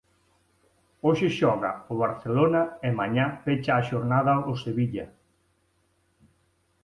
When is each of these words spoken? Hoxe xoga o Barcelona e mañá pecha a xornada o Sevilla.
Hoxe 1.05 1.27
xoga 1.39 1.71
o 1.91 1.95
Barcelona 2.03 2.61
e 2.87 2.89
mañá 2.99 3.25
pecha 3.45 3.73
a 3.77 3.85
xornada 3.89 4.33
o 4.51 4.53
Sevilla. 4.63 5.05